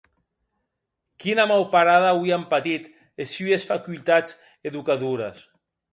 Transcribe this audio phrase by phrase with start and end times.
[1.23, 2.89] Quina mauparada auien patit
[3.27, 4.35] es sues facultats
[4.71, 5.45] educadores!